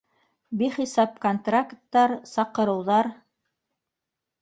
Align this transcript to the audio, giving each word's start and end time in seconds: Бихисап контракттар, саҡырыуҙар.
Бихисап 0.61 1.19
контракттар, 1.27 2.17
саҡырыуҙар. 2.35 3.15